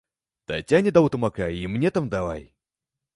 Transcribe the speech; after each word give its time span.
Таццяне 0.51 0.93
даў 0.95 1.09
тамака 1.15 1.47
і 1.57 1.61
мне 1.73 1.91
там 1.99 2.09
давай! 2.15 2.43